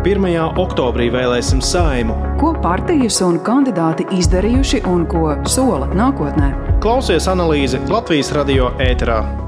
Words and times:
1. 0.00 0.56
oktobrī 0.56 1.10
vēlēsim 1.12 1.58
saimu. 1.60 2.14
Ko 2.40 2.54
partijas 2.64 3.18
un 3.26 3.36
kandidāti 3.44 4.06
izdarījuši 4.16 4.80
un 4.88 5.04
ko 5.10 5.34
sola 5.44 5.90
nākotnē? 5.92 6.48
Klausies 6.80 7.28
analīzi 7.28 7.82
Latvijas 7.92 8.32
radio 8.32 8.72
ēterā. 8.80 9.39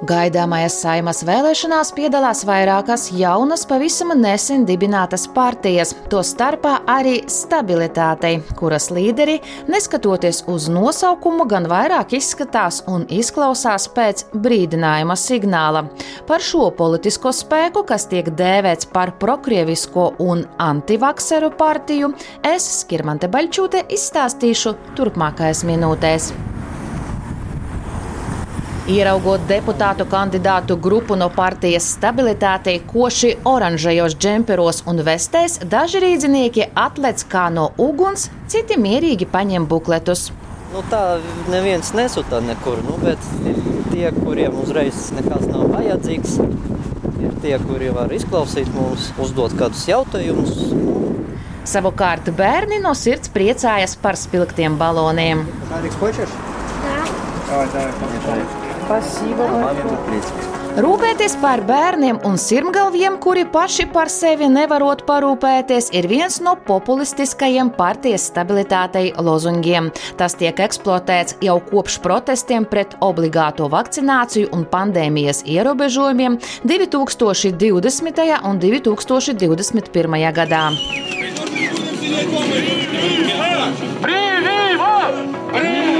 Gaidāmajās 0.00 0.78
saimas 0.80 1.18
vēlēšanās 1.28 1.90
piedalās 1.92 2.40
vairākas 2.48 3.10
jaunas, 3.12 3.66
pavisam 3.68 4.14
nesen 4.16 4.62
dibinātas 4.64 5.26
partijas, 5.34 5.92
to 6.08 6.22
starpā 6.24 6.78
arī 6.88 7.18
stabilitātei, 7.28 8.38
kuras 8.56 8.88
līderi, 8.96 9.36
neskatoties 9.68 10.46
uz 10.48 10.70
nosaukumu, 10.72 11.44
gan 11.50 11.68
vairāk 11.68 12.14
izskatās 12.16 12.80
un 12.88 13.04
izklausās 13.12 13.90
pēc 13.92 14.24
brīdinājuma 14.32 15.18
signāla. 15.20 15.84
Par 16.28 16.40
šo 16.40 16.70
politisko 16.78 17.34
spēku, 17.36 17.84
kas 17.84 18.08
tiek 18.08 18.30
dēvēts 18.40 18.88
par 18.94 19.12
prokrievisko 19.20 20.14
un 20.24 20.46
antivakseru 20.56 21.52
partiju, 21.60 22.14
es, 22.40 22.70
Skirmante 22.80 23.28
Baļķūte, 23.28 23.84
izstāstīšu 23.92 24.78
turpmākajās 24.96 25.66
minūtēs. 25.68 26.32
Ieraugot 28.90 29.44
deputātu 29.46 30.02
kandidātu 30.10 30.74
grupu 30.82 31.14
no 31.14 31.28
partijas 31.30 31.84
stabilitātei, 31.94 32.80
koši 32.90 33.36
oranžajos 33.46 34.16
džemperos 34.18 34.80
un 34.90 34.98
vestēs, 35.06 35.60
daži 35.62 36.00
rīznieki 36.02 36.64
atlec 36.74 37.22
kā 37.30 37.44
no 37.54 37.68
uguns, 37.78 38.26
citi 38.50 38.74
mierīgi 38.80 39.28
paņem 39.30 39.68
bukletus. 39.70 40.32
Nu, 40.72 40.82
tā 40.90 41.20
neviens 41.52 41.92
nesūta 41.94 42.40
nekur, 42.42 42.80
nu, 42.88 42.96
bet 43.04 43.28
tie, 43.92 44.08
kuriem 44.16 44.58
uzreiz 44.64 45.12
nekas 45.14 45.46
nav 45.52 45.70
vajadzīgs, 45.76 46.40
ir 47.22 47.36
tie, 47.44 47.54
kuri 47.68 47.92
var 47.94 48.10
izklausīt 48.16 48.72
mums, 48.74 49.12
uzdot 49.22 49.54
kādus 49.60 49.84
jautājumus. 49.90 50.64
Savukārt 51.70 52.32
bērni 52.34 52.80
no 52.82 52.96
sirds 52.98 53.30
priecājas 53.30 53.94
par 54.02 54.18
spilgtiem 54.18 54.80
baloniem. 54.82 55.46
Tā 55.70 55.78
ir 55.84 55.94
košs. 56.02 56.34
Tā 57.52 57.86
ir 57.86 57.94
košs. 58.02 58.69
Rūpēties 60.80 61.36
par 61.38 61.60
bērniem 61.62 62.16
un 62.26 62.34
sirmgalviem, 62.40 63.20
kuri 63.22 63.44
paši 63.46 63.84
par 63.94 64.10
sevi 64.10 64.48
nevarot 64.50 65.04
parūpēties, 65.06 65.92
ir 65.94 66.08
viens 66.10 66.40
no 66.42 66.56
populistiskajiem 66.66 67.70
partijas 67.76 68.24
stabilitātei 68.32 69.12
lozungiem. 69.14 69.92
Tas 70.18 70.34
tiek 70.40 70.58
eksploatēts 70.66 71.38
jau 71.46 71.60
kopš 71.70 72.00
protestiem 72.02 72.66
pret 72.66 72.98
obligāto 72.98 73.70
vakcināciju 73.70 74.50
un 74.56 74.66
pandēmijas 74.72 75.44
ierobežojumiem 75.46 76.40
2020. 76.66 78.26
un 78.42 78.58
2021. 78.58 80.18
gadā. 80.34 80.64
Brīvība! 84.02 84.90
Brīvība! 85.54 85.99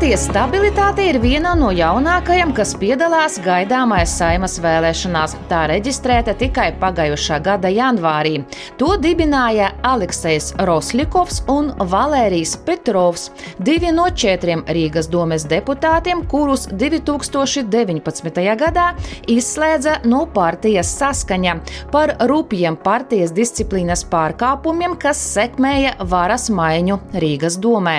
Partijas 0.00 0.22
stabilitāte 0.30 1.04
ir 1.04 1.18
viena 1.20 1.50
no 1.52 1.68
jaunākajām, 1.76 2.54
kas 2.56 2.70
piedalās 2.80 3.34
gaidāmais 3.44 4.08
saimas 4.16 4.54
vēlēšanās. 4.64 5.34
Tā 5.50 5.66
reģistrēta 5.68 6.32
tikai 6.40 6.70
pagājušā 6.80 7.36
gada 7.44 7.68
janvārī. 7.68 8.38
To 8.80 8.94
dibināja 8.96 9.74
Aleksis 9.84 10.54
Rosļikovs 10.56 11.42
un 11.52 11.68
Valērijas 11.92 12.54
Petrovs, 12.64 13.26
divi 13.60 13.90
no 13.92 14.06
četriem 14.08 14.62
Rīgas 14.72 15.10
domes 15.12 15.44
deputātiem, 15.50 16.24
kurus 16.32 16.64
2019. 16.72 18.40
gadā 18.64 18.86
izslēdza 19.28 19.98
no 20.08 20.22
partijas 20.32 20.94
saskaņa 20.96 21.58
par 21.92 22.14
rupjiem 22.32 22.80
partijas 22.80 23.36
disciplīnas 23.36 24.06
pārkāpumiem, 24.08 24.96
kas 24.96 25.20
sekmēja 25.36 25.98
varas 26.08 26.48
maiņu 26.48 27.02
Rīgas 27.20 27.60
domē. 27.60 27.98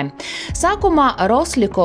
Sākumā 0.50 1.12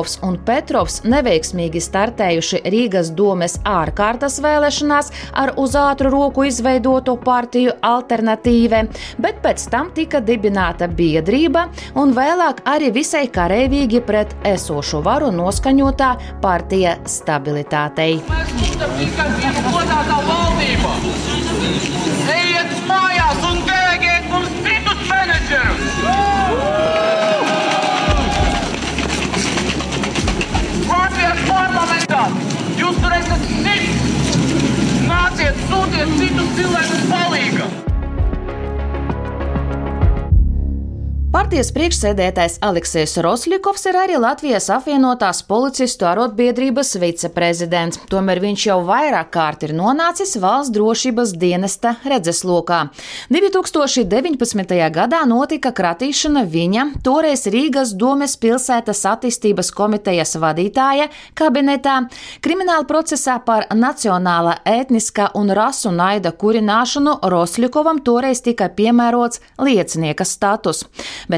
Kuļakovs 0.08 0.17
un 0.26 0.38
Petrovs 0.44 1.02
neveiksmīgi 1.08 1.80
startējuši 1.82 2.62
Rīgas 2.72 3.10
domes 3.16 3.58
ārkārtas 3.68 4.38
vēlēšanās 4.44 5.12
ar 5.42 5.54
uz 5.60 5.76
ātru 5.78 6.12
roku 6.14 6.46
izveidoto 6.48 7.16
partiju 7.22 7.72
alternatīve, 7.84 8.84
bet 9.22 9.40
pēc 9.44 9.68
tam 9.72 9.92
tika 9.96 10.20
dibināta 10.24 10.88
biedrība 10.88 11.68
un 11.98 12.14
vēlāk 12.16 12.64
arī 12.68 12.92
visai 12.94 13.26
karavīgi 13.32 14.02
pret 14.06 14.34
esošo 14.48 15.02
varu 15.06 15.30
noskaņotā 15.34 16.14
partija 16.42 16.98
stabilitātei. 17.08 18.20
Mēs 18.28 18.48
Partijas 41.48 41.70
priekšsēdētājs 41.72 42.58
Aleksis 42.60 43.14
Rosļikovs 43.24 43.86
ir 43.88 43.96
arī 43.96 44.16
Latvijas 44.20 44.66
apvienotās 44.68 45.38
policistu 45.48 46.04
arotbiedrības 46.04 46.90
viceprezidents. 47.00 47.96
Tomēr 48.12 48.42
viņš 48.42 48.64
jau 48.66 48.76
vairāk 48.84 49.30
kārt 49.32 49.64
ir 49.64 49.72
nonācis 49.72 50.36
valsts 50.42 50.74
drošības 50.74 51.32
dienesta 51.40 51.94
redzeslokā. 52.04 52.82
2019. 53.32 54.74
gadā 54.92 55.22
notika 55.30 55.72
kratīšana 55.72 56.42
viņa, 56.52 56.84
toreiz 57.08 57.46
Rīgas 57.48 57.94
domes 57.96 58.36
pilsētas 58.36 59.00
attīstības 59.08 59.72
komitejas 59.72 60.36
vadītāja 60.36 61.08
kabinetā, 61.32 61.96
krimināla 62.44 62.84
procesā 62.84 63.38
par 63.40 63.70
nacionāla, 63.72 64.58
etniskā 64.68 65.30
un 65.32 65.56
rasu 65.56 65.96
naida 65.96 66.36
kurināšanu 66.36 67.16
Rosļikovam 67.24 68.04
toreiz 68.04 68.44
tika 68.44 68.68
piemērots 68.68 69.40
liecinieka 69.64 70.28
status 70.28 70.84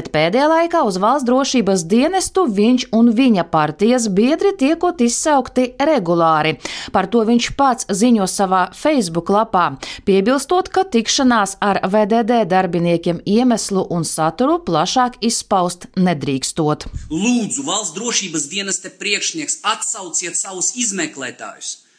pēdējā 0.09 0.47
laikā 0.49 0.81
uz 0.87 0.97
valsts 1.03 1.27
drošības 1.27 1.83
dienestu 1.91 2.47
viņš 2.49 2.87
un 2.97 3.11
viņa 3.17 3.45
partijas 3.51 4.07
biedri 4.09 4.55
tiekot 4.57 5.03
izsaukti 5.05 5.67
regulāri. 5.77 6.55
Par 6.95 7.09
to 7.11 7.21
viņš 7.27 7.51
pats 7.59 7.85
ziņo 8.01 8.25
savā 8.31 8.63
Facebook 8.73 9.29
lapā, 9.29 9.67
piebilstot, 10.07 10.71
ka 10.73 10.87
tikšanās 10.95 11.57
ar 11.61 11.83
VDD 11.85 12.41
darbiniekiem 12.49 13.21
iemeslu 13.25 13.85
un 13.93 14.07
saturu 14.07 14.57
plašāk 14.65 15.19
izpaust 15.21 15.91
nedrīkstot. 15.99 16.87
Lūdzu, 17.11 17.67
valsts 17.67 17.95
drošības 17.99 18.49
dienesta 18.55 18.89
priekšnieks 18.97 19.61
atsauciet 19.75 20.39
savus 20.39 20.73
izmeklētājus! 20.79 21.90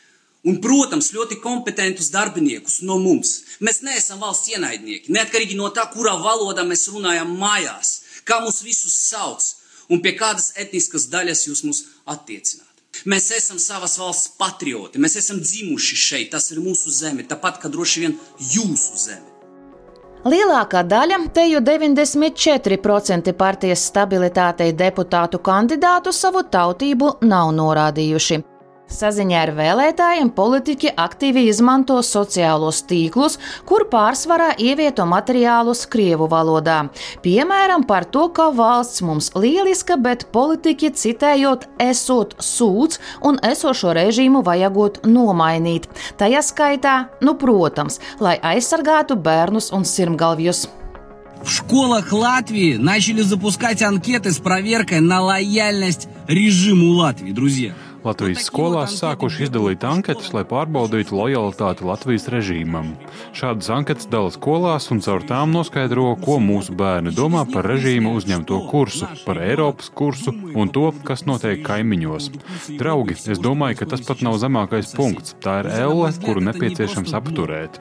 Un, 0.43 0.57
protams, 0.59 1.13
ļoti 1.15 1.39
kompetentus 1.39 2.11
darbiniekus 2.11 2.81
no 2.83 2.97
mums. 2.99 3.37
Mēs 3.63 3.79
neesam 3.87 4.19
valsts 4.25 4.51
ienaidnieki, 4.51 5.13
neatkarīgi 5.15 5.55
no 5.55 5.71
tā, 5.71 5.85
kurā 5.93 6.17
valodā 6.19 6.65
mēs 6.67 6.89
runājam 6.91 7.31
mājās, 7.39 7.93
kā 8.27 8.41
mūs 8.43 8.59
visus 8.67 8.97
sauc 9.07 9.45
un 9.93 10.03
pie 10.03 10.17
kādas 10.19 10.51
etniskas 10.59 11.07
daļas 11.13 11.47
jūs 11.47 11.63
mūs 11.69 11.83
attiecināt. 12.11 12.67
Mēs 13.09 13.31
esam 13.39 13.59
savas 13.63 13.95
valsts 14.03 14.35
patrioti, 14.39 15.01
mēs 15.01 15.17
esam 15.23 15.39
dzimuši 15.41 15.99
šeit, 16.09 16.33
tas 16.35 16.51
ir 16.51 16.61
mūsu 16.63 16.91
zeme, 16.91 17.23
tāpat 17.23 17.63
kā 17.63 17.71
droši 17.73 18.03
vien 18.05 18.19
jūsu 18.43 18.99
zeme. 19.07 19.31
Lielākā 20.23 20.85
daļa, 20.87 21.19
te 21.35 21.49
jau 21.51 21.63
94% 21.67 23.33
partijas 23.39 23.89
stabilitātei 23.91 24.71
deputātu 24.75 25.41
kandidātu 25.43 26.15
savu 26.15 26.45
tautību 26.47 27.17
nav 27.27 27.51
norādījuši. 27.57 28.43
Saziņā 28.92 29.40
ar 29.44 29.50
vēlētājiem 29.52 30.30
politiķi 30.32 30.94
aktīvi 30.96 31.44
izmanto 31.52 31.98
sociālos 32.08 32.80
tīklus, 32.88 33.36
kur 33.68 33.84
pārsvarā 33.92 34.54
ievieto 34.64 35.04
materiālus 35.06 35.84
Krievu 35.92 36.30
valodā. 36.32 36.78
Piemēram, 37.26 37.84
par 37.90 38.08
to, 38.08 38.30
ka 38.32 38.48
valsts 38.56 39.04
mums 39.04 39.34
lieliska, 39.36 40.00
bet 40.00 40.30
politiķi 40.32 40.94
citējot 41.04 41.68
esot 41.84 42.38
sūds 42.40 43.02
un 43.28 43.42
esošo 43.44 43.92
režīmu 43.98 44.42
vajagot 44.48 45.04
nomainīt. 45.04 45.92
Tajā 46.18 46.46
skaitā, 46.48 46.98
nu, 47.20 47.36
protams, 47.36 48.00
lai 48.24 48.38
aizsargātu 48.40 49.20
bērnus 49.20 49.74
un 49.76 49.84
sirmgalvjus. 49.84 50.68
В 51.44 51.52
школах 51.52 52.12
Латвии 52.12 52.78
начали 52.78 53.22
запускать 53.22 53.84
анкеты 53.84 54.32
с 54.32 54.40
проверкой 54.40 55.02
на 55.02 55.22
лояльность 55.22 56.08
режиму 56.28 56.94
Латвии, 56.94 57.32
друзья. 57.32 57.76
Latvijas 58.03 58.49
skolās 58.49 58.97
sākuši 58.99 59.47
izdalīt 59.47 59.85
anketas, 59.87 60.33
lai 60.35 60.43
pārbaudītu 60.49 61.15
lojalitāti 61.15 61.87
Latvijas 61.87 62.27
režīmam. 62.35 62.93
Šādas 63.37 63.71
anketas 63.71 64.09
dala 64.11 64.33
skolās 64.35 64.91
un 64.91 65.03
caur 65.05 65.23
tām 65.29 65.55
noskaidro, 65.55 66.09
ko 66.25 66.41
mūsu 66.43 66.75
bērni 66.79 67.15
domā 67.15 67.45
par 67.53 67.69
režīmu 67.71 68.17
uzņemto 68.19 68.59
kursu, 68.73 69.07
par 69.27 69.39
Eiropas 69.47 69.93
kursu 69.95 70.35
un 70.35 70.75
to, 70.75 70.89
kas 71.07 71.27
notiek 71.31 71.63
kaimiņos. 71.67 72.31
Draugi, 72.81 73.19
es 73.23 73.43
domāju, 73.43 73.83
ka 73.83 73.93
tas 73.95 74.03
pat 74.09 74.27
nav 74.27 74.41
zemākais 74.43 74.95
punkts. 74.99 75.37
Tā 75.43 75.61
ir 75.63 75.71
elle, 75.79 76.11
kuru 76.27 76.43
nepieciešams 76.51 77.15
apturēt. 77.23 77.79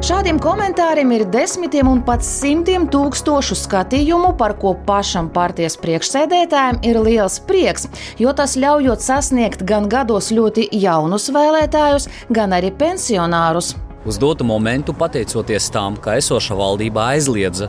Šādiem 0.00 0.38
komentāriem 0.40 1.10
ir 1.12 1.22
desmitiem 1.28 1.84
un 1.90 1.98
pat 2.00 2.22
simtiem 2.24 2.86
tūkstošu 2.88 3.52
skatījumu, 3.66 4.30
par 4.40 4.54
ko 4.56 4.70
pašam 4.86 5.26
partijas 5.34 5.74
priekšsēdētājiem 5.82 6.78
ir 6.88 6.98
liels 7.04 7.36
prieks, 7.44 7.84
jo 8.16 8.32
tas 8.32 8.54
ļaujot 8.56 9.04
sasniegt 9.04 9.66
gan 9.68 9.90
gados 9.92 10.30
ļoti 10.32 10.70
jaunus 10.72 11.28
vēlētājus, 11.36 12.08
gan 12.32 12.56
arī 12.56 12.72
pensionārus. 12.80 13.74
Uz 14.08 14.16
dotu 14.16 14.46
momentu, 14.48 14.96
pateicoties 14.96 15.68
tam, 15.68 16.00
ka 16.00 16.16
esoša 16.16 16.56
valdība 16.56 17.10
aizliedza 17.18 17.68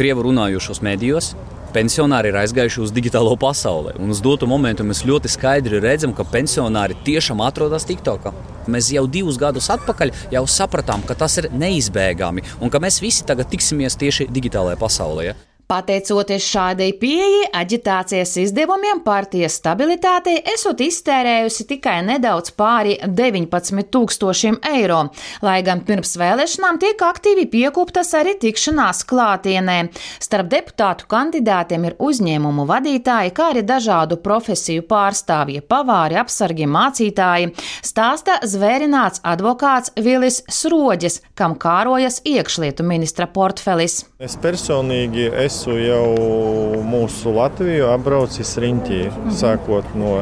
krievu 0.00 0.24
runājošos 0.30 0.80
medijos, 0.80 1.34
pensionāri 1.76 2.30
ir 2.32 2.38
aizgājuši 2.40 2.82
uz 2.86 2.92
digitālo 2.96 3.34
pasauli. 3.40 3.92
Un 4.00 4.14
uz 4.14 4.22
dotu 4.24 4.48
momentu 4.48 4.86
mēs 4.86 5.04
ļoti 5.08 5.30
skaidri 5.32 5.80
redzam, 5.84 6.14
ka 6.16 6.24
pensionāri 6.32 6.96
tiešām 7.04 7.42
atrodas 7.44 7.84
TikTokā. 7.88 8.32
Mēs 8.72 8.88
jau 8.94 9.04
divus 9.10 9.36
gadus 9.40 9.68
atpakaļ 9.74 10.14
jau 10.32 10.44
sapratām, 10.50 11.04
ka 11.06 11.18
tas 11.18 11.36
ir 11.42 11.50
neizbēgami 11.52 12.46
un 12.60 12.72
ka 12.72 12.80
mēs 12.82 13.02
visi 13.04 13.26
tagad 13.28 13.52
tiksimies 13.52 13.98
tieši 14.00 14.30
digitālajā 14.32 14.80
pasaulē. 14.80 15.36
Pateicoties 15.66 16.44
šādai 16.46 16.92
pieeja, 16.94 17.48
aģitācijas 17.58 18.36
izdevumiem 18.38 19.00
partijas 19.02 19.56
stabilitātei 19.58 20.36
esot 20.52 20.78
iztērējusi 20.84 21.64
tikai 21.72 21.96
nedaudz 22.06 22.52
pāri 22.54 22.92
19,000 23.02 24.60
eiro, 24.70 25.00
lai 25.42 25.56
gan 25.66 25.82
pirms 25.88 26.14
vēlēšanām 26.20 26.78
tiek 26.84 27.02
aktīvi 27.02 27.48
piekoptas 27.50 28.14
arī 28.14 28.36
tikšanās 28.44 29.02
klātienē. 29.10 29.76
Starp 30.22 30.52
deputātu 30.52 31.08
kandidātiem 31.10 31.88
ir 31.90 31.98
uzņēmumu 31.98 32.68
vadītāji, 32.70 33.34
kā 33.34 33.50
arī 33.56 33.66
dažādu 33.66 34.20
profesiju 34.22 34.86
pārstāvji, 34.86 35.64
pavāri, 35.66 36.20
apsargi, 36.22 36.70
mācītāji, 36.70 37.50
stāsta 37.82 38.38
zvērināts 38.46 39.24
advokāts 39.26 39.96
Vilis 39.98 40.44
Sroģis, 40.46 41.24
kam 41.34 41.58
kārojas 41.58 42.22
iekšlietu 42.22 42.86
ministra 42.86 43.26
portfelis. 43.26 44.04
Es 44.22 44.38
personīgi 44.38 45.26
es 45.34 45.55
esmu 45.56 45.76
jau 45.80 46.82
mūsu 46.84 47.32
Latviju 47.32 47.86
apbraucis 47.88 48.50
riņķī, 48.60 48.98
mhm. 49.08 49.32
sākot 49.32 49.88
no 49.96 50.18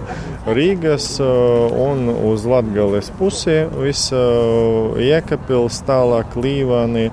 Rīgas 0.47 1.09
uh, 1.23 1.75
un 1.75 2.07
uz 2.31 2.47
Latgales 2.47 3.11
pusi, 3.19 3.65
visa 3.81 4.21
uh, 4.21 5.01
Iekapils, 5.03 5.81
tālāk 5.89 6.39
Līvāni, 6.39 7.09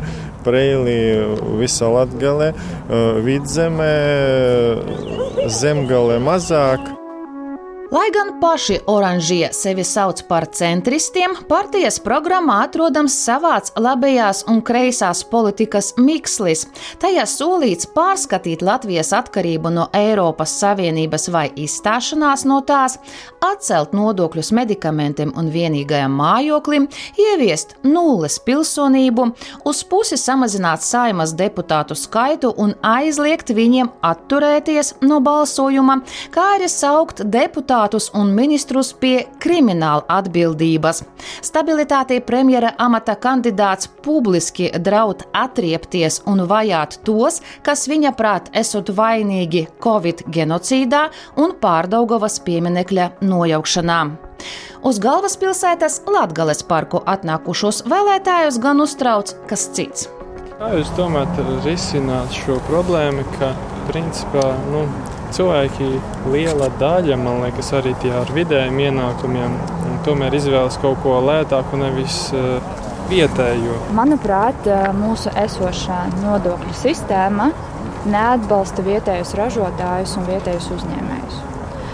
Preili, 0.45 1.01
visa 1.57 1.89
Latgale, 1.89 2.51
uh, 2.53 3.18
Vidzemē, 3.25 3.94
Zemgale 5.50 6.21
mazāk. 6.21 7.00
Lai 7.91 8.07
gan 8.15 8.29
paši 8.39 8.77
oranžie 8.88 9.49
sevi 9.51 9.83
sauc 9.83 10.21
par 10.29 10.45
centristiem, 10.55 11.33
partijas 11.49 11.97
programmā 11.99 12.61
atrodams 12.63 13.17
savāds 13.19 13.73
labējās 13.75 14.45
un 14.47 14.61
kreisās 14.63 15.25
politikas 15.27 15.89
mikslis. 15.99 16.61
Tajā 17.03 17.25
solīts 17.27 17.89
pārskatīt 17.91 18.63
Latvijas 18.63 19.11
atkarību 19.17 19.73
no 19.75 19.89
Eiropas 19.91 20.53
Savienības 20.61 21.27
vai 21.35 21.49
izstāšanās 21.59 22.45
no 22.47 22.61
tās, 22.63 22.95
atcelt 23.43 23.91
nodokļus 23.91 24.53
medikamentiem 24.55 25.35
un 25.35 25.51
vienīgajam 25.51 26.15
mājoklim, 26.15 26.88
ieviest 27.19 27.75
nulles 27.83 28.39
pilsonību, 28.47 29.27
uz 29.67 29.83
pusi 29.83 30.15
samazināt 30.15 30.88
saimas 30.88 31.35
deputātu 31.35 31.99
skaitu 31.99 32.55
un 32.55 32.71
aizliegt 32.88 33.51
viņiem 33.51 33.91
atturēties 33.99 34.95
no 35.03 35.19
balsojuma, 35.19 35.99
kā 36.31 36.53
arī 36.55 36.71
saukt 36.71 37.25
deputātu 37.27 37.80
deputātus 37.81 38.11
un 38.13 38.33
ministrus 38.33 38.93
pie 38.93 39.27
krimināla 39.39 40.03
atbildības. 40.07 41.03
Stabilitātei 41.41 42.21
premjera 42.21 42.73
amata 42.77 43.15
kandidāts 43.15 43.87
publiski 44.03 44.71
draud 44.79 45.23
atriepties 45.33 46.21
un 46.27 46.45
vajāt 46.47 47.01
tos, 47.03 47.41
kas 47.63 47.87
viņa 47.87 48.13
prāt 48.15 48.51
esot 48.53 48.89
vainīgi 48.89 49.67
Covid 49.81 50.25
genocīdā 50.29 51.09
un 51.37 51.55
pārdaugavas 51.59 52.39
pieminekļa 52.45 53.11
nojaukšanā. 53.21 54.01
Uz 54.83 54.97
galvaspilsētas 54.99 56.01
Latgales 56.09 56.63
parku 56.63 57.01
atnākušos 57.05 57.83
vēlētājus 57.85 58.59
gan 58.61 58.81
uztrauc 58.81 59.33
kas 59.47 59.69
cits. 59.73 60.09
Kā 60.57 60.73
jūs 60.75 60.89
domājat 60.93 61.39
risināt 61.65 62.33
šo 62.37 62.59
problēmu, 62.67 63.25
ka 63.39 63.53
principā 63.89 64.51
nu, 64.69 64.85
cilvēki, 65.35 65.89
liela 66.33 66.69
daļa, 66.81 67.17
man 67.19 67.41
liekas, 67.45 67.71
arī 67.79 67.95
tie 68.03 68.13
ar 68.15 68.31
vidējiem 68.35 68.79
ienākumiem, 68.87 69.57
tomēr 70.05 70.35
izvēlas 70.37 70.79
kaut 70.81 71.01
ko 71.03 71.19
lētāku, 71.25 71.79
nevis 71.81 72.23
uh, 72.35 72.59
vietējo. 73.11 73.77
Manuprāt, 73.97 74.67
eh, 74.67 74.87
mūsu 74.95 75.31
esošā 75.43 76.03
nodokļu 76.21 76.75
sistēma 76.83 77.51
neatbalsta 78.09 78.85
vietējos 78.85 79.35
ražotājus 79.37 80.15
un 80.17 80.29
vietējos 80.29 80.71
uzņēmējus. 80.77 81.20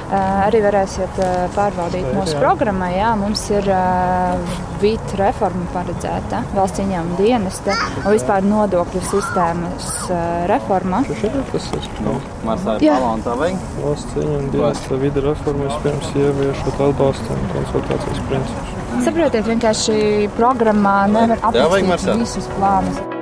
Eh, 0.07 0.47
arī 0.47 0.61
varēsiet 0.63 1.17
pārbaudīt 1.51 2.05
mūsu 2.15 2.37
programmā. 2.39 2.87
Jā, 2.95 3.09
mums 3.19 3.41
ir 3.51 3.65
VIT 4.79 5.15
reforma 5.19 5.65
paredzēta, 5.73 6.43
valsts 6.55 6.79
ieņēmuma 6.83 7.17
dienesta 7.19 7.75
un 8.03 8.07
vispār 8.13 8.45
nodokļu 8.47 9.01
sistēmas 9.09 9.89
reforma. 10.47 11.01
Tas 11.09 11.25
ir 11.25 11.91
no. 12.05 12.15
Valsts 12.45 14.15
ieņēmuma 14.15 14.53
dienesta 14.55 15.01
vidi 15.03 15.25
reforma 15.27 15.67
vispirms 15.67 16.15
ieviešot 16.23 16.81
atbalstu 16.87 17.35
un 17.35 17.45
konsultācijas 17.57 18.23
principus. 18.31 18.73
Saprotiet, 19.09 19.43
vienkārši 19.51 19.99
programmā 20.39 20.97
nevar 21.11 21.43
aprakstīt 21.51 22.23
visus 22.23 22.51
plānus. 22.55 23.16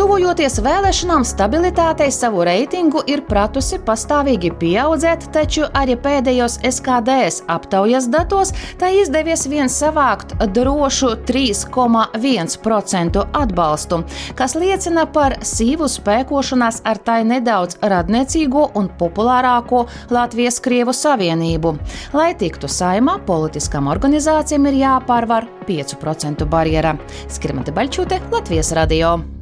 Tuvojoties 0.00 0.54
vēlēšanām, 0.64 1.26
stabilitātei 1.28 2.06
savu 2.08 2.40
reitingu 2.48 3.02
ir 3.12 3.20
pratusi 3.28 3.76
pastāvīgi 3.84 4.48
pieaudzēt, 4.56 5.26
taču 5.34 5.66
arī 5.76 5.92
pēdējos 6.00 6.54
SKDS 6.64 7.42
aptaujas 7.52 8.06
datos 8.08 8.54
tā 8.80 8.88
izdevies 8.96 9.44
vien 9.52 9.68
savākt 9.68 10.32
drošu 10.56 11.10
3,1% 11.28 13.24
atbalstu, 13.42 13.98
kas 14.38 14.56
liecina 14.56 15.04
par 15.04 15.36
sīvu 15.44 15.84
spēkošanās 15.92 16.80
ar 16.88 16.96
tai 17.04 17.18
nedaudz 17.28 17.76
radniecīgo 17.84 18.70
un 18.80 18.88
populārāko 19.02 19.82
Latvijas-Krievu 20.16 20.94
savienību. 20.96 21.74
Lai 22.16 22.30
tiktu 22.40 22.72
saimā, 22.72 23.18
politiskām 23.28 23.92
organizācijām 23.92 24.70
ir 24.72 24.80
jāpārvar 24.80 25.44
5% 25.68 26.48
barjera. 26.48 26.96
Skrimata 27.28 27.76
Baļķute, 27.76 28.22
Latvijas 28.32 28.72
radio. 28.80 29.39